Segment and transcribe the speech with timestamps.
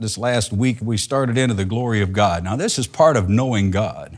[0.00, 2.44] This last week, we started into the glory of God.
[2.44, 4.16] Now, this is part of knowing God.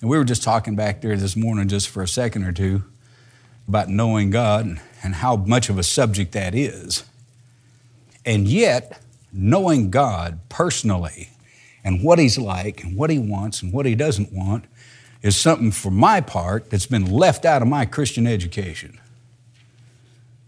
[0.00, 2.82] And we were just talking back there this morning, just for a second or two,
[3.68, 7.04] about knowing God and how much of a subject that is.
[8.26, 9.00] And yet,
[9.32, 11.30] knowing God personally
[11.84, 14.64] and what He's like and what He wants and what He doesn't want
[15.22, 18.98] is something, for my part, that's been left out of my Christian education.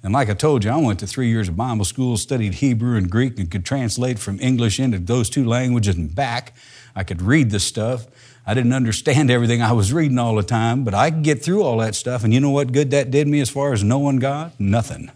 [0.02, 2.96] And like I told you, I went to three years of Bible school, studied Hebrew
[2.96, 6.54] and Greek, and could translate from English into those two languages and back.
[6.96, 8.06] I could read this stuff.
[8.46, 11.62] I didn't understand everything I was reading all the time, but I could get through
[11.62, 12.24] all that stuff.
[12.24, 14.52] And you know what good that did me as far as knowing God?
[14.58, 15.10] Nothing.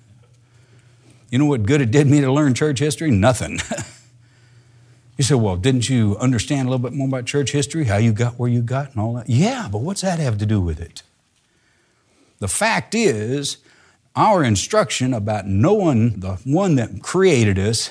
[1.30, 3.10] You know what good it did me to learn church history?
[3.10, 3.58] Nothing.
[5.16, 8.12] you said, well, didn't you understand a little bit more about church history, how you
[8.12, 9.28] got where you got and all that?
[9.28, 11.02] Yeah, but what's that have to do with it?
[12.38, 13.56] The fact is,
[14.16, 17.90] our instruction about knowing the one that created us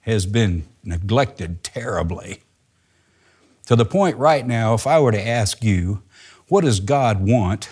[0.00, 2.40] has been neglected terribly.
[3.66, 6.02] To the point right now, if I were to ask you,
[6.48, 7.68] what does God want?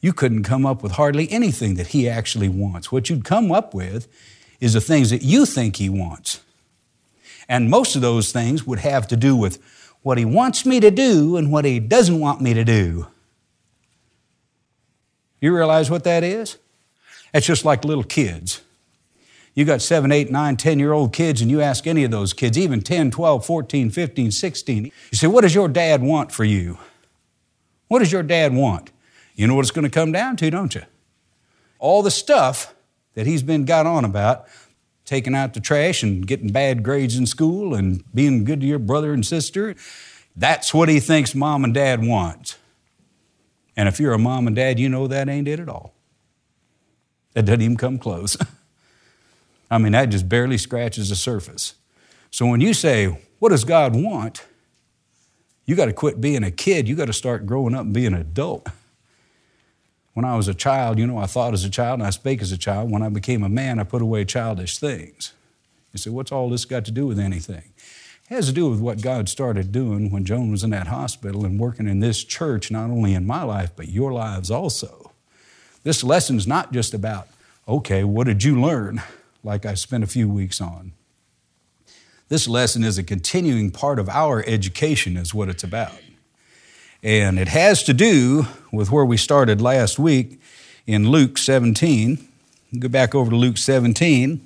[0.00, 2.92] You couldn't come up with hardly anything that He actually wants.
[2.92, 4.06] What you'd come up with
[4.60, 6.40] is the things that you think He wants.
[7.48, 9.58] And most of those things would have to do with
[10.02, 13.08] what He wants me to do and what He doesn't want me to do.
[15.40, 16.58] You realize what that is?
[17.32, 18.62] It's just like little kids.
[19.54, 22.32] You got seven, eight, nine, 10 year old kids, and you ask any of those
[22.32, 26.44] kids, even 10, 12, 14, 15, 16, you say, What does your dad want for
[26.44, 26.78] you?
[27.88, 28.92] What does your dad want?
[29.34, 30.82] You know what it's going to come down to, don't you?
[31.78, 32.74] All the stuff
[33.14, 34.46] that he's been got on about,
[35.04, 38.78] taking out the trash and getting bad grades in school and being good to your
[38.78, 39.74] brother and sister,
[40.36, 42.58] that's what he thinks mom and dad want.
[43.80, 45.94] And if you're a mom and dad, you know that ain't it at all.
[47.32, 48.36] That doesn't even come close.
[49.70, 51.76] I mean, that just barely scratches the surface.
[52.30, 53.06] So when you say,
[53.38, 54.44] What does God want?
[55.64, 56.88] You got to quit being a kid.
[56.88, 58.66] You got to start growing up and being an adult.
[60.12, 62.42] When I was a child, you know, I thought as a child and I spake
[62.42, 62.90] as a child.
[62.90, 65.32] When I became a man, I put away childish things.
[65.94, 67.72] You say, What's all this got to do with anything?
[68.30, 71.44] It has to do with what God started doing when Joan was in that hospital
[71.44, 75.10] and working in this church, not only in my life, but your lives also.
[75.82, 77.26] This lesson is not just about,
[77.66, 79.02] okay, what did you learn,
[79.42, 80.92] like I spent a few weeks on.
[82.28, 85.98] This lesson is a continuing part of our education, is what it's about.
[87.02, 90.40] And it has to do with where we started last week
[90.86, 92.28] in Luke 17.
[92.78, 94.40] Go back over to Luke 17,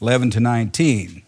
[0.00, 1.23] 11 to 19.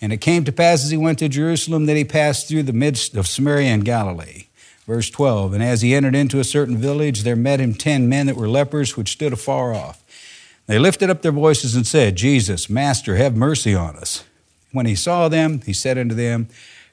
[0.00, 2.72] And it came to pass as he went to Jerusalem that he passed through the
[2.72, 4.46] midst of Samaria and Galilee.
[4.86, 8.26] Verse 12 And as he entered into a certain village, there met him ten men
[8.26, 10.02] that were lepers, which stood afar off.
[10.66, 14.24] They lifted up their voices and said, Jesus, Master, have mercy on us.
[14.72, 16.48] When he saw them, he said unto them,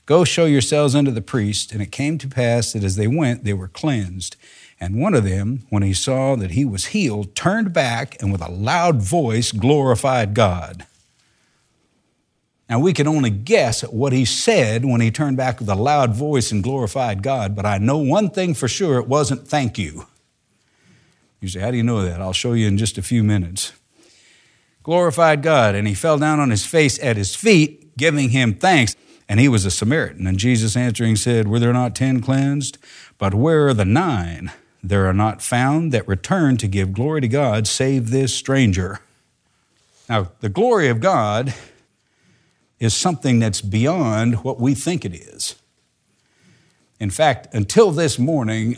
[0.05, 1.71] Go show yourselves unto the priest.
[1.71, 4.35] And it came to pass that as they went, they were cleansed.
[4.79, 8.41] And one of them, when he saw that he was healed, turned back and with
[8.41, 10.85] a loud voice glorified God.
[12.69, 15.75] Now, we can only guess at what he said when he turned back with a
[15.75, 19.77] loud voice and glorified God, but I know one thing for sure it wasn't thank
[19.77, 20.05] you.
[21.39, 22.21] You say, How do you know that?
[22.21, 23.71] I'll show you in just a few minutes.
[24.83, 28.95] Glorified God, and he fell down on his face at his feet, giving him thanks.
[29.29, 30.25] And he was a Samaritan.
[30.25, 32.77] And Jesus answering said, Were there not ten cleansed?
[33.17, 34.51] But where are the nine?
[34.81, 39.01] There are not found that return to give glory to God, save this stranger.
[40.07, 41.53] Now, the glory of God
[42.79, 45.55] is something that's beyond what we think it is.
[46.99, 48.77] In fact, until this morning,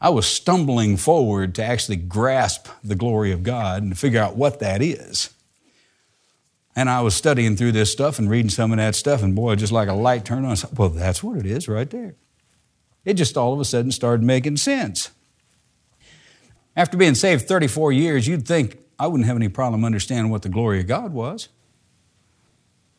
[0.00, 4.60] I was stumbling forward to actually grasp the glory of God and figure out what
[4.60, 5.30] that is.
[6.76, 9.56] And I was studying through this stuff and reading some of that stuff, and boy,
[9.56, 12.14] just like a light turned on, said, well, that's what it is right there.
[13.04, 15.10] It just all of a sudden started making sense.
[16.76, 20.48] After being saved 34 years, you'd think I wouldn't have any problem understanding what the
[20.48, 21.48] glory of God was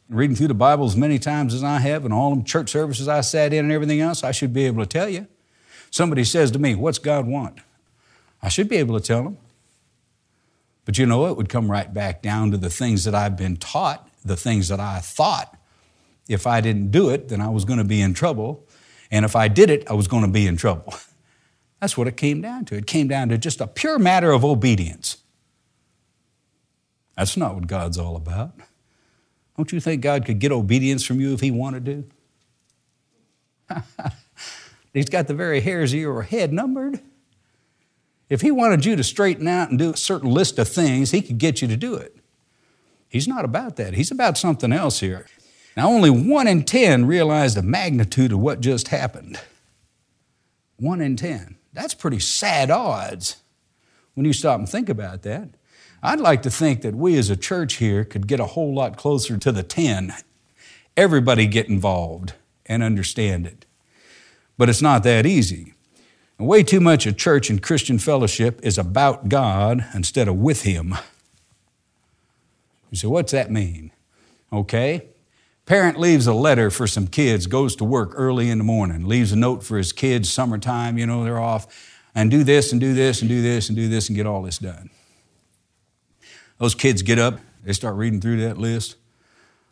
[0.09, 3.07] reading through the Bible as many times as I have and all them church services
[3.07, 5.27] I sat in and everything else, I should be able to tell you.
[5.91, 7.59] Somebody says to me, What's God want?
[8.41, 9.38] I should be able to tell them.
[10.85, 13.57] But you know, it would come right back down to the things that I've been
[13.57, 15.56] taught, the things that I thought.
[16.27, 18.65] If I didn't do it, then I was going to be in trouble.
[19.12, 20.94] And if I did it, I was going to be in trouble.
[21.79, 22.75] That's what it came down to.
[22.75, 25.17] It came down to just a pure matter of obedience.
[27.15, 28.53] That's not what God's all about.
[29.59, 32.07] Don't you think God could get obedience from you if He wanted
[33.69, 33.75] to?
[34.94, 37.01] He's got the very hairs of your head numbered.
[38.29, 41.21] If He wanted you to straighten out and do a certain list of things, He
[41.21, 42.15] could get you to do it.
[43.09, 43.95] He's not about that.
[43.95, 45.25] He's about something else here.
[45.75, 49.41] Now, only one in 10 realize the magnitude of what just happened.
[50.77, 51.57] One in 10.
[51.73, 53.35] That's pretty sad odds
[54.13, 55.50] when you stop and think about that.
[56.01, 58.98] I'd like to think that we as a church here could get a whole lot
[58.98, 60.13] closer to the 10.
[60.96, 62.34] Everybody get involved
[62.66, 63.66] and understand it.
[64.57, 65.74] But it's not that easy.
[66.38, 70.96] Way too much of church and Christian fellowship is about God instead of with Him.
[72.92, 73.92] You say, what's that mean?
[74.51, 75.06] Okay.
[75.66, 79.31] Parent leaves a letter for some kids, goes to work early in the morning, leaves
[79.31, 81.68] a note for his kids, summertime, you know, they're off,
[82.16, 84.42] and do this and do this and do this and do this and get all
[84.42, 84.90] this done.
[86.59, 88.95] Those kids get up, they start reading through that list.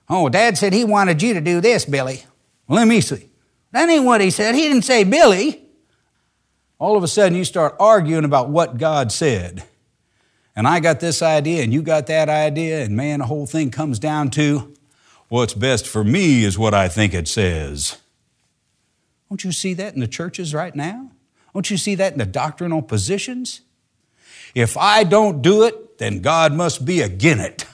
[0.09, 2.23] Oh, Dad said he wanted you to do this, Billy.
[2.67, 3.29] Well, let me see.
[3.71, 4.55] That ain't what he said.
[4.55, 5.61] He didn't say Billy.
[6.79, 9.63] All of a sudden, you start arguing about what God said.
[10.55, 13.69] And I got this idea, and you got that idea, and man, the whole thing
[13.69, 14.73] comes down to
[15.27, 17.97] what's best for me is what I think it says.
[19.29, 21.11] Don't you see that in the churches right now?
[21.53, 23.61] Don't you see that in the doctrinal positions?
[24.55, 27.65] If I don't do it, then God must be again it.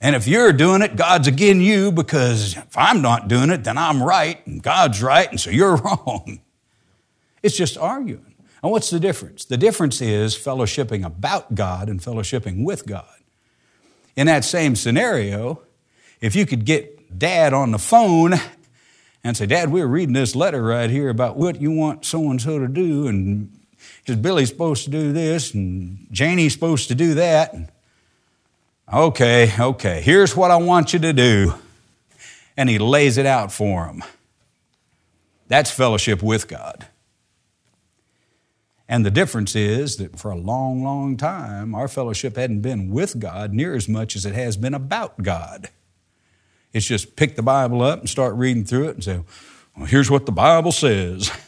[0.00, 3.76] And if you're doing it, God's again you because if I'm not doing it, then
[3.76, 6.40] I'm right and God's right and so you're wrong.
[7.42, 8.34] It's just arguing.
[8.62, 9.44] And what's the difference?
[9.44, 13.06] The difference is fellowshipping about God and fellowshipping with God.
[14.16, 15.62] In that same scenario,
[16.20, 18.34] if you could get dad on the phone
[19.22, 22.40] and say, Dad, we're reading this letter right here about what you want so and
[22.40, 23.57] so to do, and
[24.00, 27.54] because Billy's supposed to do this and Janie's supposed to do that.
[28.92, 31.54] Okay, okay, here's what I want you to do.
[32.56, 34.02] And he lays it out for him.
[35.48, 36.86] That's fellowship with God.
[38.88, 43.18] And the difference is that for a long, long time, our fellowship hadn't been with
[43.18, 45.68] God near as much as it has been about God.
[46.72, 49.20] It's just pick the Bible up and start reading through it and say,
[49.76, 51.30] well, here's what the Bible says.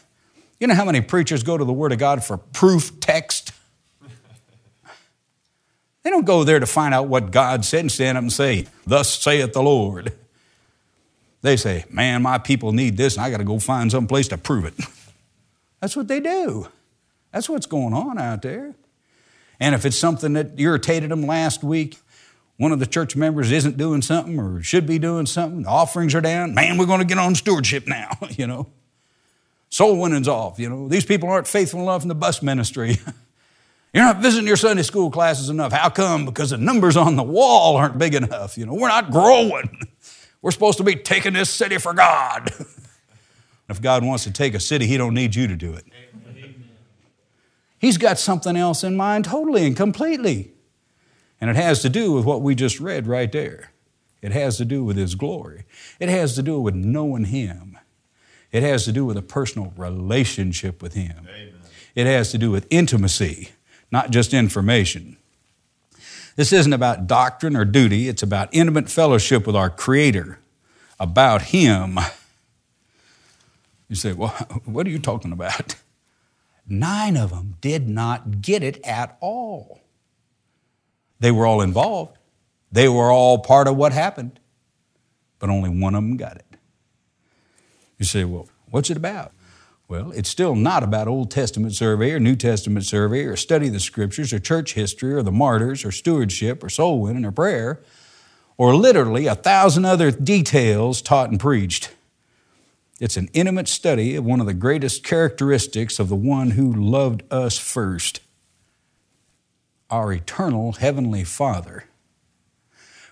[0.60, 3.52] You know how many preachers go to the Word of God for proof text?
[6.02, 8.66] They don't go there to find out what God said and stand up and say,
[8.86, 10.12] Thus saith the Lord.
[11.42, 14.28] They say, Man, my people need this, and I got to go find some place
[14.28, 14.74] to prove it.
[15.80, 16.68] That's what they do.
[17.32, 18.74] That's what's going on out there.
[19.58, 21.98] And if it's something that irritated them last week,
[22.56, 26.14] one of the church members isn't doing something or should be doing something, the offerings
[26.14, 28.66] are down, man, we're going to get on stewardship now, you know.
[29.70, 30.58] Soul winning's off.
[30.58, 32.98] You know, these people aren't faithful enough in the bus ministry.
[33.94, 35.72] You're not visiting your Sunday school classes enough.
[35.72, 36.24] How come?
[36.24, 38.56] Because the numbers on the wall aren't big enough.
[38.56, 39.86] You know, we're not growing.
[40.42, 42.50] We're supposed to be taking this city for God.
[43.68, 45.84] if God wants to take a city, He don't need you to do it.
[47.78, 50.52] He's got something else in mind totally and completely.
[51.42, 53.72] And it has to do with what we just read right there.
[54.22, 55.64] It has to do with His glory.
[55.98, 57.78] It has to do with knowing Him.
[58.52, 61.28] It has to do with a personal relationship with Him.
[61.28, 61.54] Amen.
[61.94, 63.50] It has to do with intimacy,
[63.90, 65.16] not just information.
[66.36, 70.38] This isn't about doctrine or duty, it's about intimate fellowship with our Creator,
[70.98, 71.98] about Him.
[73.88, 74.30] You say, well,
[74.64, 75.74] what are you talking about?
[76.66, 79.80] Nine of them did not get it at all.
[81.18, 82.16] They were all involved,
[82.72, 84.38] they were all part of what happened,
[85.38, 86.49] but only one of them got it.
[88.00, 89.32] You say, well, what's it about?
[89.86, 93.74] Well, it's still not about Old Testament survey or New Testament survey or study of
[93.74, 97.80] the scriptures or church history or the martyrs or stewardship or soul winning or prayer
[98.56, 101.94] or literally a thousand other details taught and preached.
[103.00, 107.22] It's an intimate study of one of the greatest characteristics of the one who loved
[107.30, 108.20] us first
[109.90, 111.84] our eternal Heavenly Father,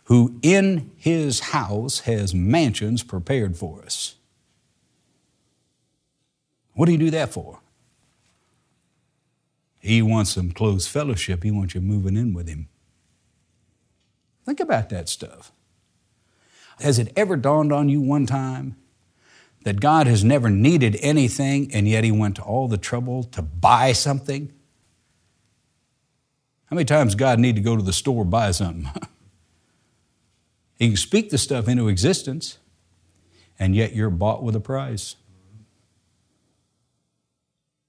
[0.04, 4.14] who in His house has mansions prepared for us.
[6.78, 7.58] What do you do that for?
[9.80, 11.42] He wants some close fellowship.
[11.42, 12.68] He wants you moving in with Him.
[14.46, 15.50] Think about that stuff.
[16.78, 18.76] Has it ever dawned on you one time
[19.64, 23.42] that God has never needed anything and yet He went to all the trouble to
[23.42, 24.52] buy something?
[26.66, 28.88] How many times God need to go to the store buy something?
[30.78, 32.58] he can speak the stuff into existence,
[33.58, 35.16] and yet you're bought with a price.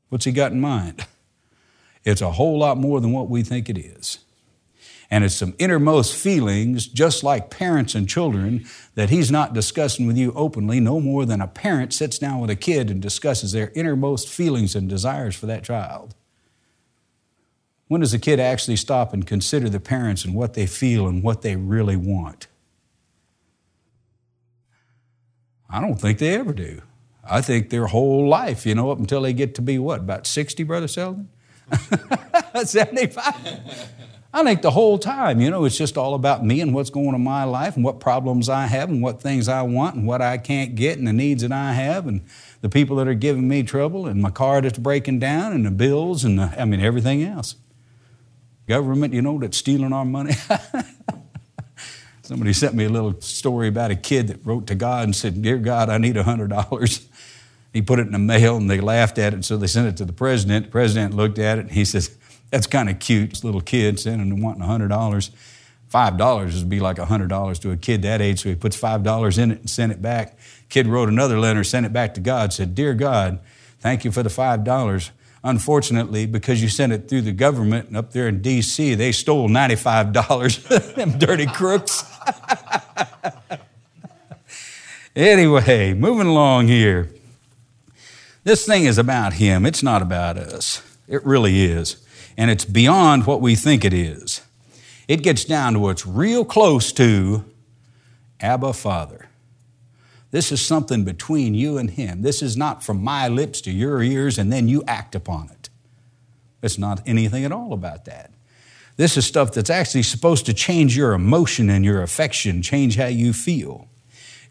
[0.09, 1.05] What's he got in mind?
[2.03, 4.19] It's a whole lot more than what we think it is.
[5.11, 10.17] And it's some innermost feelings, just like parents and children, that he's not discussing with
[10.17, 13.71] you openly, no more than a parent sits down with a kid and discusses their
[13.75, 16.13] innermost feelings and desires for that child.
[17.87, 21.23] When does a kid actually stop and consider the parents and what they feel and
[21.23, 22.45] what they really want?
[25.71, 26.83] I don't think they ever do.
[27.29, 30.25] I think their whole life, you know, up until they get to be what, about
[30.25, 31.29] 60, Brother Selden?
[32.63, 33.89] 75?
[34.31, 37.07] I think the whole time, you know, it's just all about me and what's going
[37.09, 40.05] on in my life and what problems I have and what things I want and
[40.05, 42.21] what I can't get and the needs that I have and
[42.61, 45.71] the people that are giving me trouble and my car that's breaking down and the
[45.71, 47.55] bills and the, I mean, everything else.
[48.67, 50.33] Government, you know, that's stealing our money.
[52.29, 55.41] Somebody sent me a little story about a kid that wrote to God and said,
[55.41, 57.07] Dear God, I need $100.
[57.73, 59.97] He put it in the mail and they laughed at it, so they sent it
[59.97, 60.65] to the president.
[60.65, 62.15] The president looked at it and he says,
[62.51, 63.31] That's kind of cute.
[63.31, 65.31] This little kid sending and wanting $100.
[65.91, 69.51] $5 would be like $100 to a kid that age, so he puts $5 in
[69.51, 70.37] it and sent it back.
[70.69, 73.39] Kid wrote another letter, sent it back to God, said, Dear God,
[73.79, 75.09] thank you for the $5.
[75.43, 79.47] Unfortunately, because you sent it through the government and up there in D.C., they stole
[79.47, 80.95] $95.
[80.95, 82.03] Them dirty crooks.
[85.15, 87.09] anyway, moving along here.
[88.43, 90.81] This thing is about Him, it's not about us.
[91.07, 91.97] It really is.
[92.37, 94.41] And it's beyond what we think it is.
[95.07, 97.43] It gets down to what's real close to
[98.39, 99.27] Abba Father.
[100.31, 102.21] This is something between you and Him.
[102.21, 105.69] This is not from my lips to your ears and then you act upon it.
[106.61, 108.31] It's not anything at all about that.
[108.99, 113.05] This is stuff that's actually supposed to change your emotion and your affection, change how
[113.05, 113.87] you feel.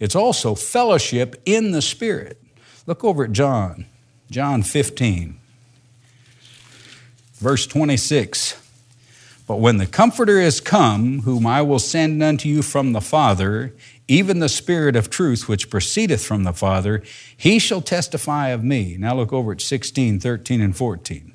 [0.01, 2.43] It's also fellowship in the Spirit.
[2.87, 3.85] Look over at John,
[4.31, 5.39] John 15,
[7.35, 8.59] verse 26.
[9.47, 13.75] But when the Comforter is come, whom I will send unto you from the Father,
[14.09, 17.03] even the Spirit of truth, which proceedeth from the Father,
[17.37, 18.97] he shall testify of me.
[18.99, 21.35] Now look over at 16, 13, and 14.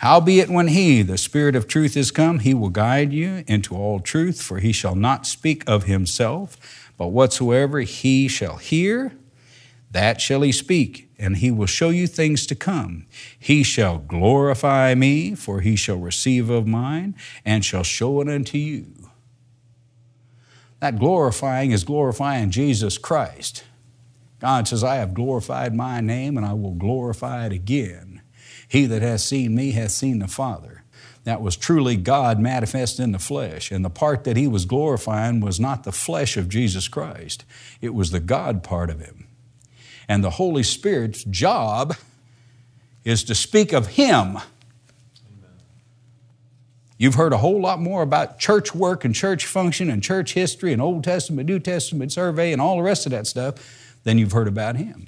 [0.00, 4.00] Howbeit, when he, the Spirit of truth, is come, he will guide you into all
[4.00, 6.56] truth, for he shall not speak of himself,
[6.96, 9.12] but whatsoever he shall hear,
[9.90, 13.04] that shall he speak, and he will show you things to come.
[13.38, 17.14] He shall glorify me, for he shall receive of mine,
[17.44, 19.10] and shall show it unto you.
[20.78, 23.64] That glorifying is glorifying Jesus Christ.
[24.38, 28.09] God says, I have glorified my name, and I will glorify it again.
[28.70, 30.84] He that has seen me hath seen the Father.
[31.24, 33.70] That was truly God manifest in the flesh.
[33.70, 37.44] And the part that he was glorifying was not the flesh of Jesus Christ,
[37.80, 39.26] it was the God part of him.
[40.08, 41.94] And the Holy Spirit's job
[43.04, 44.38] is to speak of Him.
[46.98, 50.72] You've heard a whole lot more about church work and church function and church history
[50.72, 54.32] and Old Testament, New Testament survey and all the rest of that stuff than you've
[54.32, 55.06] heard about Him.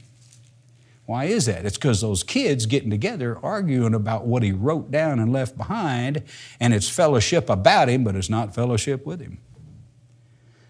[1.06, 1.66] Why is that?
[1.66, 6.22] It's because those kids getting together arguing about what he wrote down and left behind,
[6.60, 9.38] and it's fellowship about him, but it's not fellowship with him.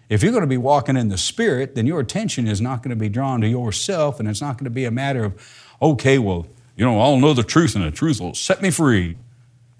[0.09, 2.89] If you're going to be walking in the Spirit, then your attention is not going
[2.89, 6.17] to be drawn to yourself, and it's not going to be a matter of, okay,
[6.17, 9.17] well, you know, I'll know the truth, and the truth will set me free.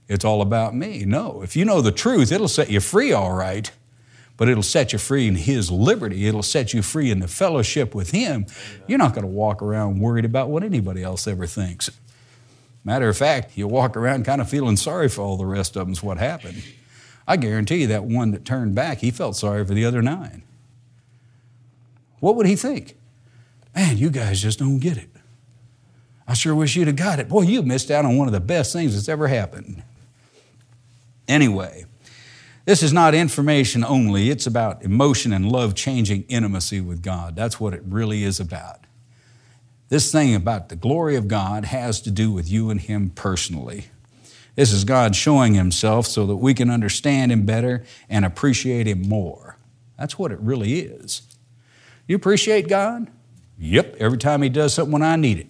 [0.08, 1.06] It's all about me.
[1.06, 3.72] No, if you know the truth, it'll set you free, all right,
[4.38, 6.28] but it'll set you free in His liberty.
[6.28, 8.46] It'll set you free in the fellowship with Him.
[8.88, 11.90] You're not going to walk around worried about what anybody else ever thinks.
[12.84, 15.86] Matter of fact, you walk around kind of feeling sorry for all the rest of
[15.86, 16.64] them's what happened.
[17.28, 20.44] I guarantee you that one that turned back, he felt sorry for the other nine.
[22.20, 22.96] What would he think?
[23.76, 25.10] Man, you guys just don't get it.
[26.28, 27.28] I sure wish you'd have got it.
[27.28, 29.84] Boy, you missed out on one of the best things that's ever happened.
[31.28, 31.86] Anyway,
[32.66, 37.36] this is not information only, it's about emotion and love changing intimacy with God.
[37.36, 38.86] That's what it really is about.
[39.90, 43.86] This thing about the glory of God has to do with you and Him personally.
[44.56, 49.02] This is God showing Himself so that we can understand Him better and appreciate Him
[49.10, 49.58] more.
[50.00, 51.24] That's what it really is.
[52.08, 53.12] You appreciate God?
[53.60, 55.48] Yep, every time He does something when I need it.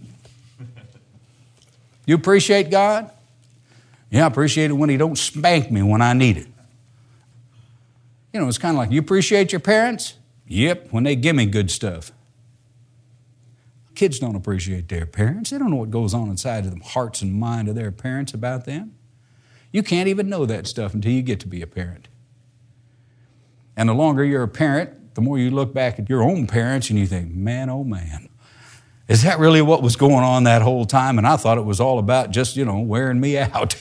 [2.05, 3.09] You appreciate God?
[4.09, 6.47] Yeah, I appreciate it when He don't spank me when I need it.
[8.33, 10.15] You know, it's kind of like you appreciate your parents?
[10.47, 12.11] Yep, when they give me good stuff.
[13.95, 15.51] Kids don't appreciate their parents.
[15.51, 18.33] They don't know what goes on inside of the hearts and mind of their parents
[18.33, 18.95] about them.
[19.71, 22.07] You can't even know that stuff until you get to be a parent.
[23.75, 26.89] And the longer you're a parent, the more you look back at your own parents
[26.89, 28.29] and you think, man, oh man,
[29.07, 31.17] is that really what was going on that whole time?
[31.17, 33.75] And I thought it was all about just, you know, wearing me out.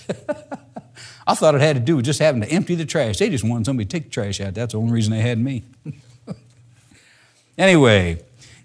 [1.27, 3.19] I thought it had to do with just having to empty the trash.
[3.19, 4.55] They just wanted somebody to take the trash out.
[4.55, 5.63] That's the only reason they had me.
[7.59, 8.23] anyway,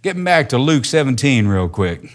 [0.07, 2.13] Getting back to Luke 17 real quick.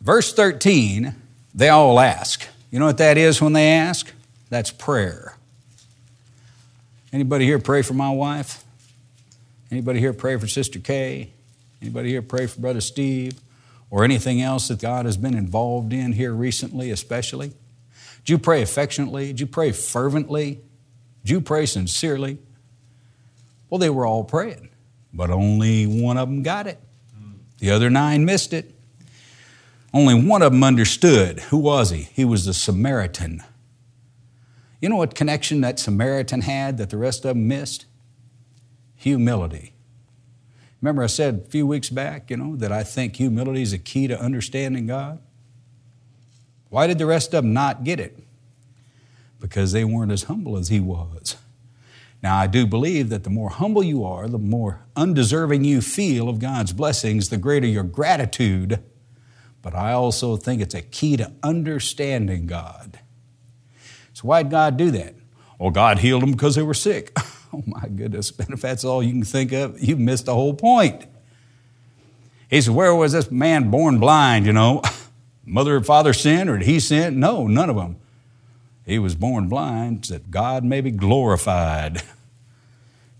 [0.00, 1.14] Verse 13,
[1.54, 2.48] they all ask.
[2.72, 4.12] You know what that is when they ask?
[4.50, 5.36] That's prayer.
[7.12, 8.64] Anybody here pray for my wife?
[9.70, 11.30] Anybody here pray for Sister Kay?
[11.80, 13.38] Anybody here pray for Brother Steve?
[13.88, 17.52] Or anything else that God has been involved in here recently, especially?
[18.24, 19.26] Did you pray affectionately?
[19.28, 20.62] Did you pray fervently?
[21.24, 22.38] Did you pray sincerely?
[23.68, 24.70] Well, they were all praying,
[25.12, 26.80] but only one of them got it.
[27.58, 28.74] The other nine missed it.
[29.92, 31.40] Only one of them understood.
[31.40, 32.08] Who was he?
[32.12, 33.42] He was the Samaritan.
[34.80, 37.86] You know what connection that Samaritan had that the rest of them missed?
[38.96, 39.72] Humility.
[40.80, 43.78] Remember, I said a few weeks back, you know, that I think humility is a
[43.78, 45.20] key to understanding God?
[46.74, 48.18] Why did the rest of them not get it?
[49.38, 51.36] Because they weren't as humble as he was.
[52.20, 56.28] Now, I do believe that the more humble you are, the more undeserving you feel
[56.28, 58.82] of God's blessings, the greater your gratitude.
[59.62, 62.98] But I also think it's a key to understanding God.
[64.12, 65.14] So, why did God do that?
[65.60, 67.12] Well, God healed them because they were sick.
[67.52, 68.32] oh, my goodness.
[68.36, 71.06] If that's all you can think of, you've missed the whole point.
[72.50, 74.82] He said, Where was this man born blind, you know?
[75.46, 77.20] Mother and father sin, or did he sin?
[77.20, 77.96] No, none of them.
[78.86, 82.02] He was born blind that God may be glorified.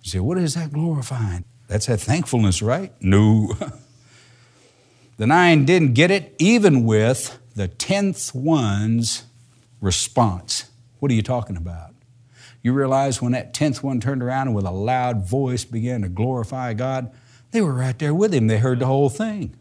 [0.02, 1.47] You say, What is that glorifying?
[1.66, 2.93] That's that thankfulness, right?
[3.00, 3.54] No.
[5.16, 9.25] the nine didn't get it, even with the tenth one's
[9.81, 10.66] response.
[10.99, 11.95] What are you talking about?
[12.62, 16.09] You realize when that tenth one turned around and with a loud voice began to
[16.09, 17.11] glorify God,
[17.50, 18.47] they were right there with him.
[18.47, 19.54] They heard the whole thing.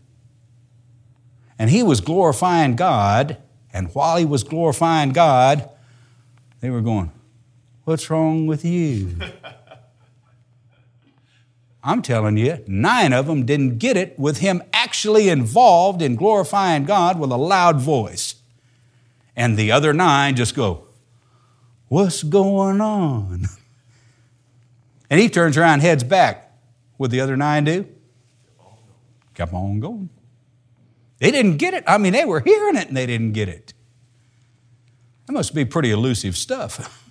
[1.57, 3.37] And he was glorifying God,
[3.71, 5.69] and while he was glorifying God,
[6.61, 7.11] they were going,
[7.85, 9.17] What's wrong with you?
[11.83, 16.85] I'm telling you, nine of them didn't get it with him actually involved in glorifying
[16.85, 18.35] God with a loud voice.
[19.35, 20.85] And the other nine just go,
[21.89, 23.45] What's going on?
[25.09, 26.51] And he turns around, heads back.
[26.97, 27.85] What the other nine do?
[29.35, 30.09] Kept on going.
[31.19, 31.83] They didn't get it.
[31.87, 33.73] I mean, they were hearing it and they didn't get it.
[35.27, 36.99] That must be pretty elusive stuff.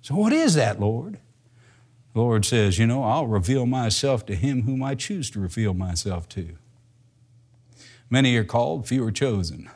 [0.00, 1.18] So, what is that, Lord?
[2.14, 5.74] The Lord says, You know, I'll reveal myself to him whom I choose to reveal
[5.74, 6.56] myself to.
[8.08, 9.68] Many are called, few are chosen.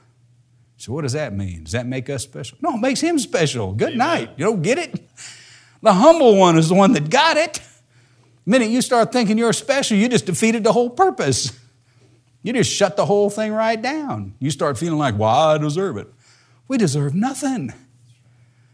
[0.78, 1.64] So, what does that mean?
[1.64, 2.56] Does that make us special?
[2.62, 3.74] No, it makes him special.
[3.74, 3.98] Good Amen.
[3.98, 4.30] night.
[4.36, 5.06] You don't get it?
[5.82, 7.54] The humble one is the one that got it.
[8.44, 11.58] The minute you start thinking you're special, you just defeated the whole purpose.
[12.42, 14.34] You just shut the whole thing right down.
[14.38, 16.12] You start feeling like, well, I deserve it.
[16.68, 17.72] We deserve nothing.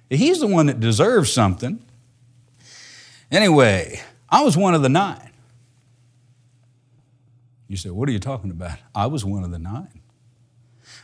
[0.08, 1.84] He's the one that deserves something.
[3.30, 5.30] Anyway, I was one of the nine.
[7.66, 8.78] You say, What are you talking about?
[8.94, 10.00] I was one of the nine.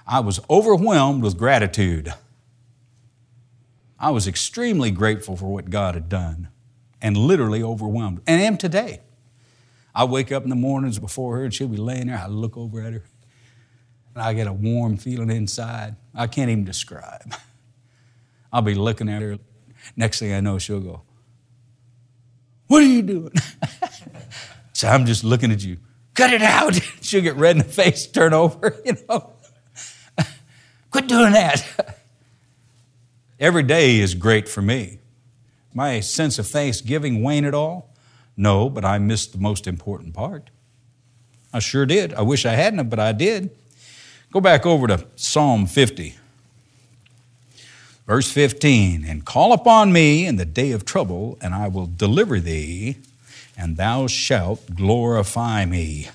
[0.07, 2.15] I was overwhelmed with gratitude.
[3.99, 6.49] I was extremely grateful for what God had done
[7.01, 9.01] and literally overwhelmed, and am today.
[9.95, 12.19] I wake up in the mornings before her and she'll be laying there.
[12.19, 13.05] I look over at her
[14.15, 15.97] and I get a warm feeling inside.
[16.15, 17.35] I can't even describe.
[18.53, 19.39] I'll be looking at her.
[19.97, 21.03] Next thing I know, she'll go,
[22.69, 23.33] What are you doing?
[24.73, 25.79] so I'm just looking at you.
[26.15, 26.75] Cut it out.
[27.01, 29.33] she'll get red in the face, turn over, you know.
[30.91, 31.99] Quit doing that.
[33.41, 35.01] Every day is great for me.
[35.75, 37.94] My sense of thanksgiving wane at all?
[38.37, 40.51] No, but I missed the most important part.
[41.53, 42.13] I sure did.
[42.15, 43.51] I wish I hadn't, but I did.
[44.33, 46.17] Go back over to Psalm 50,
[48.07, 49.05] verse 15.
[49.05, 52.97] And call upon me in the day of trouble, and I will deliver thee,
[53.57, 56.09] and thou shalt glorify me.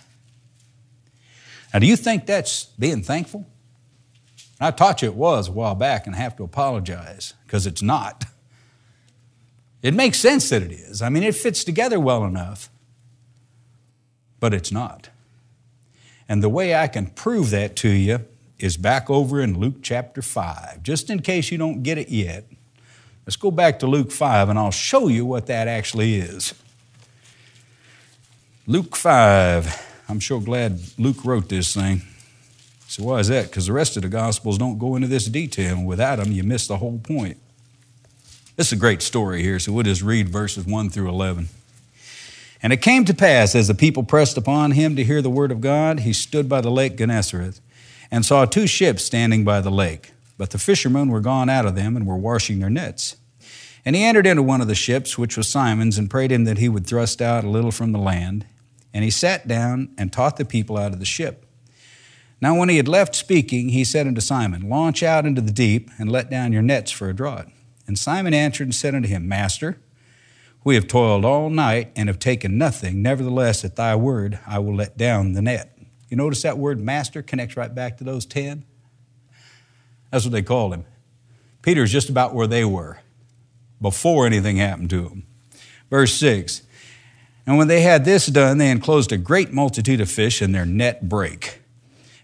[1.73, 3.45] Now, do you think that's being thankful?
[4.59, 7.81] I taught you it was a while back and I have to apologize because it's
[7.81, 8.25] not.
[9.81, 11.01] It makes sense that it is.
[11.01, 12.69] I mean, it fits together well enough,
[14.39, 15.09] but it's not.
[16.27, 18.25] And the way I can prove that to you
[18.59, 20.83] is back over in Luke chapter 5.
[20.83, 22.45] Just in case you don't get it yet,
[23.25, 26.53] let's go back to Luke 5 and I'll show you what that actually is.
[28.67, 29.87] Luke 5.
[30.09, 32.01] I'm sure glad Luke wrote this thing.
[32.87, 33.45] So, why is that?
[33.45, 36.67] Because the rest of the Gospels don't go into this detail, without them, you miss
[36.67, 37.37] the whole point.
[38.59, 41.47] This is a great story here, so we'll just read verses 1 through 11.
[42.61, 45.53] And it came to pass, as the people pressed upon him to hear the word
[45.53, 47.61] of God, he stood by the lake Gennesareth
[48.11, 50.11] and saw two ships standing by the lake.
[50.37, 53.15] But the fishermen were gone out of them and were washing their nets.
[53.85, 56.57] And he entered into one of the ships, which was Simon's, and prayed him that
[56.57, 58.45] he would thrust out a little from the land.
[58.93, 61.45] And he sat down and taught the people out of the ship.
[62.41, 65.89] Now, when he had left speaking, he said unto Simon, Launch out into the deep
[65.97, 67.49] and let down your nets for a draught.
[67.89, 69.81] And Simon answered and said unto him, Master,
[70.63, 73.01] we have toiled all night and have taken nothing.
[73.01, 75.75] Nevertheless, at thy word, I will let down the net.
[76.07, 78.63] You notice that word master connects right back to those 10?
[80.11, 80.85] That's what they called him.
[81.63, 82.99] Peter's just about where they were
[83.81, 85.25] before anything happened to him.
[85.89, 86.61] Verse 6
[87.47, 90.63] And when they had this done, they enclosed a great multitude of fish, and their
[90.63, 91.61] net brake.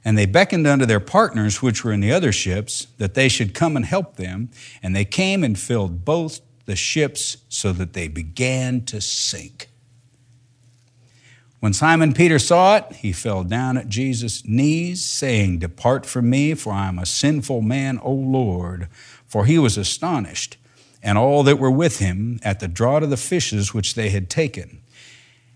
[0.05, 3.55] And they beckoned unto their partners, which were in the other ships, that they should
[3.55, 4.51] come and help them.
[4.83, 9.67] And they came and filled both the ships so that they began to sink.
[11.59, 16.53] When Simon Peter saw it, he fell down at Jesus' knees, saying, Depart from me,
[16.53, 18.87] for I am a sinful man, O Lord.
[19.25, 20.57] For he was astonished,
[21.01, 24.29] and all that were with him, at the draught of the fishes which they had
[24.29, 24.81] taken.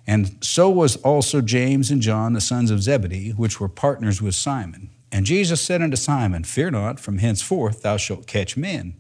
[0.09, 4.33] And so was also James and John, the sons of Zebedee, which were partners with
[4.33, 4.89] Simon.
[5.11, 8.95] And Jesus said unto Simon, Fear not, from henceforth thou shalt catch men.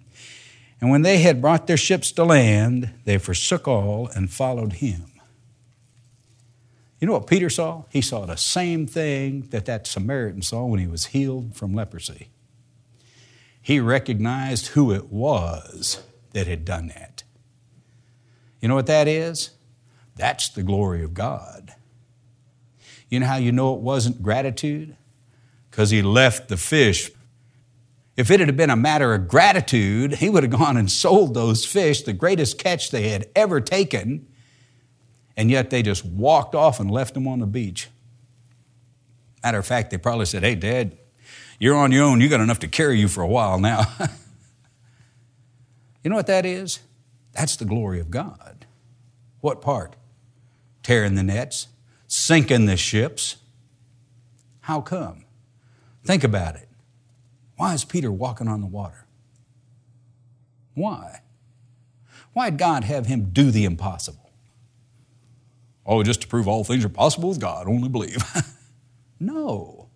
[0.79, 5.05] And when they had brought their ships to land, they forsook all and followed him.
[6.99, 7.85] You know what Peter saw?
[7.89, 12.29] He saw the same thing that that Samaritan saw when he was healed from leprosy.
[13.59, 17.23] He recognized who it was that had done that.
[18.61, 19.49] You know what that is?
[20.19, 21.75] That's the glory of God.
[23.07, 24.97] You know how you know it wasn't gratitude?
[25.71, 27.09] Because he left the fish.
[28.17, 31.65] If it had been a matter of gratitude, he would have gone and sold those
[31.65, 34.27] fish, the greatest catch they had ever taken,
[35.37, 37.87] and yet they just walked off and left them on the beach.
[39.41, 40.97] Matter of fact, they probably said, Hey, Dad,
[41.61, 42.19] you're on your own.
[42.19, 43.85] You got enough to carry you for a while now.
[46.03, 46.81] you know what that is?
[47.31, 48.65] That's the glory of God.
[49.39, 49.95] What part?
[50.83, 51.67] Tearing the nets,
[52.07, 53.37] sinking the ships.
[54.61, 55.25] How come?
[56.03, 56.69] Think about it.
[57.57, 59.05] Why is Peter walking on the water?
[60.73, 61.21] Why?
[62.33, 64.29] Why did God have him do the impossible?
[65.85, 68.23] Oh, just to prove all things are possible with God, only believe.
[69.19, 69.89] no.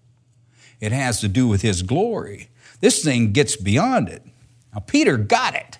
[0.81, 2.49] It has to do with His glory.
[2.81, 4.23] This thing gets beyond it.
[4.73, 5.77] Now, Peter got it.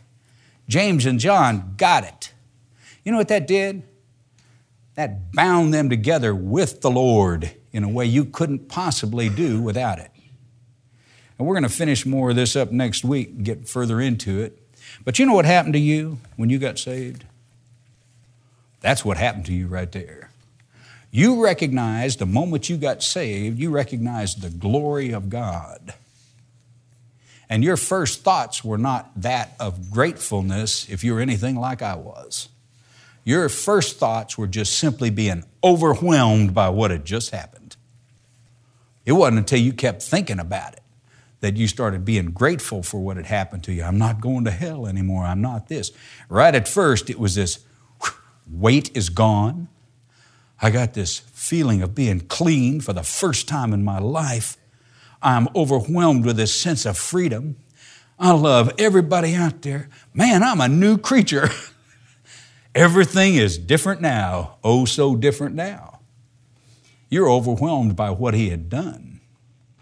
[0.69, 2.31] James and John got it.
[3.03, 3.83] You know what that did?
[4.95, 9.99] That bound them together with the Lord in a way you couldn't possibly do without
[9.99, 10.11] it.
[11.37, 14.59] And we're going to finish more of this up next week get further into it.
[15.03, 17.25] But you know what happened to you when you got saved?
[18.81, 20.29] That's what happened to you right there.
[21.09, 25.93] You recognized the moment you got saved, you recognized the glory of God.
[27.49, 31.95] And your first thoughts were not that of gratefulness if you were anything like I
[31.95, 32.49] was.
[33.23, 37.77] Your first thoughts were just simply being overwhelmed by what had just happened.
[39.05, 40.81] It wasn't until you kept thinking about it
[41.39, 43.83] that you started being grateful for what had happened to you.
[43.83, 45.25] I'm not going to hell anymore.
[45.25, 45.91] I'm not this.
[46.29, 47.59] Right at first, it was this
[48.49, 49.67] weight is gone.
[50.61, 54.55] I got this feeling of being clean for the first time in my life.
[55.21, 57.57] I'm overwhelmed with this sense of freedom.
[58.17, 59.89] I love everybody out there.
[60.13, 61.49] Man, I'm a new creature.
[62.75, 64.57] Everything is different now.
[64.63, 65.99] Oh, so different now.
[67.09, 69.21] You're overwhelmed by what he had done.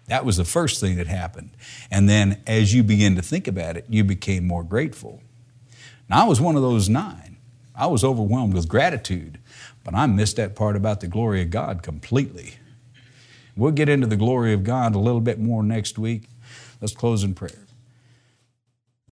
[0.08, 1.56] That was the first thing that happened.
[1.90, 5.22] And then as you begin to think about it, you became more grateful.
[6.10, 7.38] Now, I was one of those nine.
[7.74, 9.38] I was overwhelmed with gratitude,
[9.82, 12.56] but I missed that part about the glory of God completely.
[13.56, 16.24] We'll get into the glory of God a little bit more next week.
[16.82, 17.66] Let's close in prayer.